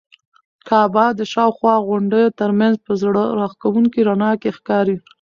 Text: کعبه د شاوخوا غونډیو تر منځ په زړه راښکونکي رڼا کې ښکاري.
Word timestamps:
کعبه 0.67 1.05
د 1.19 1.21
شاوخوا 1.33 1.75
غونډیو 1.87 2.35
تر 2.39 2.49
منځ 2.59 2.75
په 2.85 2.91
زړه 3.01 3.23
راښکونکي 3.39 3.99
رڼا 4.09 4.31
کې 4.41 4.49
ښکاري. 4.57 4.97